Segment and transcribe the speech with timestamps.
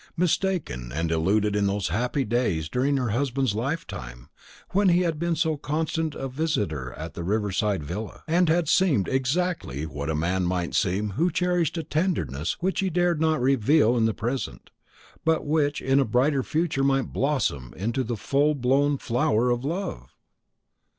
[0.17, 4.29] mistaken and deluded in those old happy days during her husband's lifetime,
[4.71, 8.67] when he had been so constant a visitor at the river side villa, and had
[8.67, 13.39] seemed exactly what a man might seem who cherished a tenderness which he dared not
[13.39, 14.71] reveal in the present,
[15.23, 20.15] but which in a brighter future might blossom into the full blown flower of love?